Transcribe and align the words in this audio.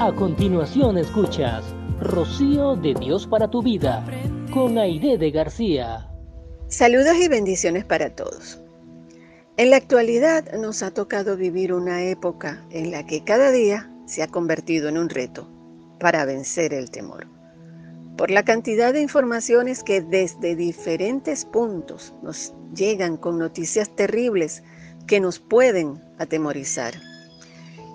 A 0.00 0.12
continuación 0.14 0.96
escuchas 0.96 1.64
Rocío 2.00 2.76
de 2.76 2.94
Dios 2.94 3.26
para 3.26 3.50
tu 3.50 3.64
vida 3.64 4.06
con 4.54 4.78
Aide 4.78 5.18
de 5.18 5.32
García. 5.32 6.08
Saludos 6.68 7.16
y 7.16 7.26
bendiciones 7.26 7.84
para 7.84 8.14
todos. 8.14 8.60
En 9.56 9.70
la 9.70 9.76
actualidad 9.76 10.52
nos 10.52 10.84
ha 10.84 10.92
tocado 10.92 11.36
vivir 11.36 11.72
una 11.72 12.04
época 12.04 12.64
en 12.70 12.92
la 12.92 13.06
que 13.06 13.24
cada 13.24 13.50
día 13.50 13.90
se 14.06 14.22
ha 14.22 14.28
convertido 14.28 14.88
en 14.88 14.98
un 14.98 15.08
reto 15.08 15.50
para 15.98 16.24
vencer 16.24 16.72
el 16.72 16.92
temor. 16.92 17.26
Por 18.16 18.30
la 18.30 18.44
cantidad 18.44 18.92
de 18.92 19.00
informaciones 19.00 19.82
que 19.82 20.00
desde 20.00 20.54
diferentes 20.54 21.44
puntos 21.44 22.14
nos 22.22 22.54
llegan 22.72 23.16
con 23.16 23.36
noticias 23.36 23.90
terribles 23.96 24.62
que 25.08 25.18
nos 25.18 25.40
pueden 25.40 26.00
atemorizar. 26.20 26.94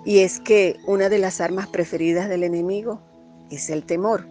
Y 0.04 0.18
es 0.18 0.40
que 0.40 0.76
una 0.86 1.08
de 1.08 1.18
las 1.18 1.40
armas 1.40 1.66
preferidas 1.66 2.28
del 2.28 2.44
enemigo 2.44 3.00
es 3.50 3.70
el 3.70 3.84
temor. 3.84 4.26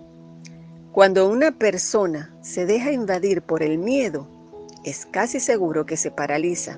Cuando 0.92 1.28
una 1.28 1.52
persona 1.52 2.36
se 2.42 2.66
deja 2.66 2.92
invadir 2.92 3.42
por 3.42 3.64
el 3.64 3.80
miedo, 3.80 4.28
es 4.84 5.08
casi 5.08 5.40
seguro 5.40 5.86
que 5.86 5.98
se 5.98 6.12
paraliza. 6.12 6.78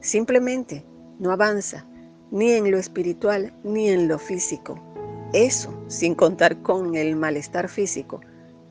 Simplemente 0.00 0.84
no 1.18 1.32
avanza 1.32 1.86
ni 2.30 2.52
en 2.52 2.70
lo 2.70 2.78
espiritual 2.78 3.52
ni 3.62 3.90
en 3.90 4.08
lo 4.08 4.18
físico. 4.18 4.78
Eso 5.32 5.74
sin 5.88 6.14
contar 6.14 6.62
con 6.62 6.94
el 6.94 7.16
malestar 7.16 7.68
físico 7.68 8.20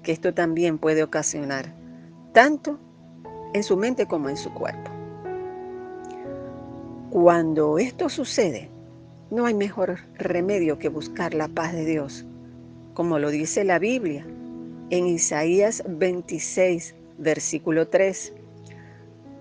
que 0.02 0.12
esto 0.12 0.34
también 0.34 0.77
puede 0.77 1.04
ocasionar, 1.04 1.76
tanto 2.34 2.80
en 3.54 3.63
su 3.63 3.76
mente 3.76 4.07
como 4.07 4.30
en 4.30 4.37
su 4.37 4.54
cuerpo. 4.54 4.91
Cuando 7.09 7.77
esto 7.77 8.09
sucede, 8.09 8.70
no 9.31 9.45
hay 9.45 9.54
mejor 9.54 9.99
remedio 10.15 10.77
que 10.77 10.90
buscar 10.90 11.34
la 11.34 11.48
paz 11.48 11.73
de 11.73 11.85
Dios, 11.85 12.26
como 12.93 13.20
lo 13.20 13.29
dice 13.29 13.63
la 13.63 13.79
Biblia 13.79 14.26
en 14.90 15.07
Isaías 15.07 15.84
26, 15.87 16.95
versículo 17.18 17.87
3. 17.87 18.34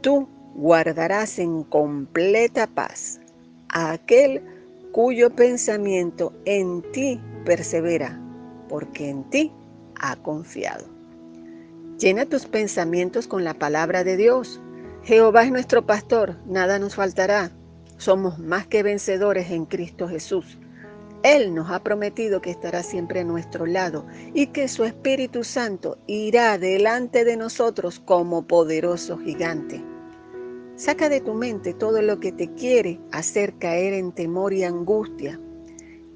Tú 0.00 0.28
guardarás 0.54 1.38
en 1.38 1.64
completa 1.64 2.66
paz 2.66 3.20
a 3.68 3.92
aquel 3.92 4.42
cuyo 4.92 5.30
pensamiento 5.30 6.32
en 6.44 6.82
ti 6.92 7.20
persevera, 7.44 8.20
porque 8.68 9.10
en 9.10 9.24
ti 9.30 9.52
ha 10.00 10.16
confiado. 10.16 10.86
Llena 11.98 12.26
tus 12.26 12.46
pensamientos 12.46 13.26
con 13.26 13.44
la 13.44 13.54
palabra 13.54 14.04
de 14.04 14.16
Dios. 14.16 14.60
Jehová 15.04 15.44
es 15.44 15.52
nuestro 15.52 15.84
pastor, 15.86 16.36
nada 16.46 16.78
nos 16.78 16.94
faltará. 16.94 17.50
Somos 17.96 18.38
más 18.38 18.66
que 18.66 18.82
vencedores 18.82 19.50
en 19.50 19.66
Cristo 19.66 20.08
Jesús. 20.08 20.58
Él 21.22 21.54
nos 21.54 21.70
ha 21.70 21.82
prometido 21.82 22.42
que 22.42 22.50
estará 22.50 22.82
siempre 22.82 23.20
a 23.20 23.24
nuestro 23.24 23.64
lado 23.64 24.04
y 24.34 24.48
que 24.48 24.68
su 24.68 24.84
Espíritu 24.84 25.42
Santo 25.42 25.96
irá 26.06 26.58
delante 26.58 27.24
de 27.24 27.36
nosotros 27.38 27.98
como 27.98 28.46
poderoso 28.46 29.16
gigante. 29.16 29.82
Saca 30.76 31.08
de 31.08 31.20
tu 31.20 31.32
mente 31.32 31.72
todo 31.72 32.02
lo 32.02 32.20
que 32.20 32.32
te 32.32 32.52
quiere 32.52 33.00
hacer 33.10 33.54
caer 33.58 33.94
en 33.94 34.12
temor 34.12 34.52
y 34.52 34.64
angustia 34.64 35.40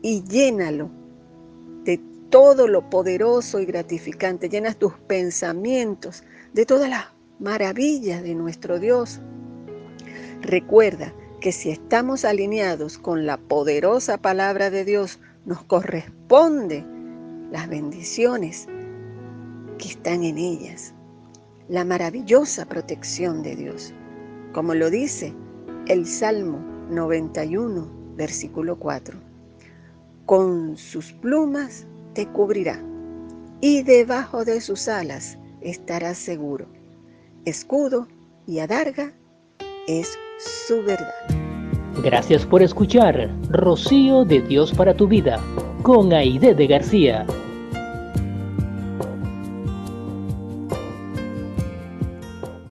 y 0.02 0.24
llénalo 0.24 0.90
de 1.84 2.00
todo 2.28 2.68
lo 2.68 2.90
poderoso 2.90 3.60
y 3.60 3.64
gratificante. 3.64 4.50
Llenas 4.50 4.76
tus 4.76 4.92
pensamientos 5.06 6.22
de 6.52 6.66
todas 6.66 6.90
las 6.90 7.06
maravillas 7.38 8.22
de 8.22 8.34
nuestro 8.34 8.78
Dios. 8.78 9.20
Recuerda 10.42 11.14
que 11.40 11.52
si 11.52 11.70
estamos 11.70 12.24
alineados 12.24 12.98
con 12.98 13.26
la 13.26 13.36
poderosa 13.36 14.18
palabra 14.18 14.70
de 14.70 14.84
Dios, 14.84 15.20
nos 15.44 15.62
corresponde 15.62 16.84
las 17.50 17.68
bendiciones 17.68 18.66
que 19.78 19.88
están 19.88 20.24
en 20.24 20.36
ellas, 20.36 20.94
la 21.68 21.84
maravillosa 21.84 22.66
protección 22.66 23.42
de 23.42 23.56
Dios, 23.56 23.94
como 24.52 24.74
lo 24.74 24.90
dice 24.90 25.32
el 25.86 26.06
Salmo 26.06 26.58
91, 26.90 27.88
versículo 28.16 28.78
4. 28.78 29.18
Con 30.26 30.76
sus 30.76 31.12
plumas 31.12 31.86
te 32.14 32.26
cubrirá 32.26 32.82
y 33.60 33.82
debajo 33.82 34.44
de 34.44 34.60
sus 34.60 34.88
alas 34.88 35.38
estarás 35.60 36.18
seguro. 36.18 36.66
Escudo 37.44 38.08
y 38.46 38.58
adarga 38.58 39.12
es 39.86 40.18
su 40.38 40.82
verdad. 40.84 41.14
Gracias 42.02 42.46
por 42.46 42.62
escuchar 42.62 43.28
Rocío 43.50 44.24
de 44.24 44.40
Dios 44.40 44.72
para 44.72 44.94
tu 44.94 45.08
vida 45.08 45.40
con 45.82 46.12
Aide 46.12 46.54
de 46.54 46.66
García. 46.66 47.26